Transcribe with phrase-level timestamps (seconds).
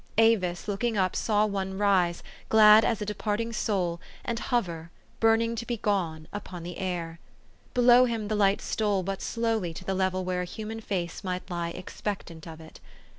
[0.17, 4.89] Avis, looking up, saw one rise, glad as a departing soul, and hover,
[5.19, 7.19] burning to be gone, upon the air.
[7.75, 11.51] Below him the light stole but slowly to the level where a human face might
[11.51, 12.79] lie expectant of it.